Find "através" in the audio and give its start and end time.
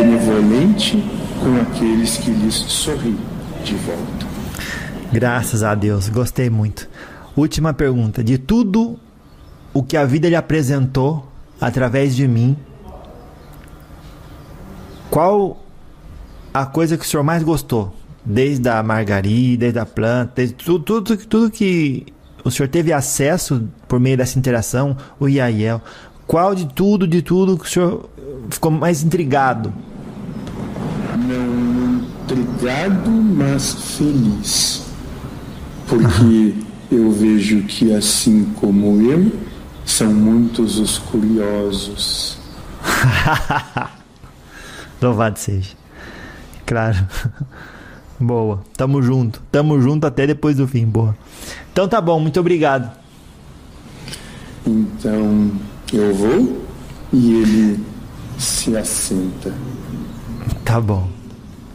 11.60-12.16